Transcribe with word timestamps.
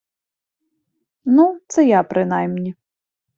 Ну, 1.25 1.61
це 1.67 1.85
я 1.87 2.03
принаймні 2.03 2.75